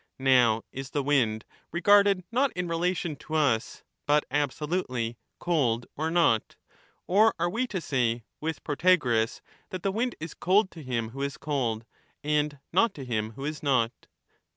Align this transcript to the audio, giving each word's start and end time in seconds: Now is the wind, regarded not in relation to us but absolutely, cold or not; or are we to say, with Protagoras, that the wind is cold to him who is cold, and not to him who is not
Now 0.17 0.63
is 0.71 0.89
the 0.89 1.03
wind, 1.03 1.45
regarded 1.71 2.23
not 2.31 2.51
in 2.53 2.67
relation 2.67 3.15
to 3.17 3.35
us 3.35 3.83
but 4.07 4.25
absolutely, 4.31 5.19
cold 5.39 5.85
or 5.95 6.09
not; 6.09 6.55
or 7.05 7.35
are 7.37 7.51
we 7.51 7.67
to 7.67 7.79
say, 7.79 8.23
with 8.39 8.63
Protagoras, 8.63 9.43
that 9.69 9.83
the 9.83 9.91
wind 9.91 10.15
is 10.19 10.33
cold 10.33 10.71
to 10.71 10.81
him 10.81 11.09
who 11.09 11.21
is 11.21 11.37
cold, 11.37 11.85
and 12.23 12.57
not 12.73 12.95
to 12.95 13.05
him 13.05 13.33
who 13.33 13.45
is 13.45 13.61
not 13.61 13.91